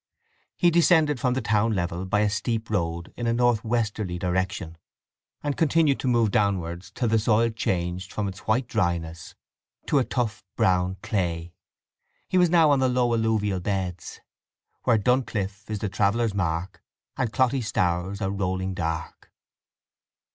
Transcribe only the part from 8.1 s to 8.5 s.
from its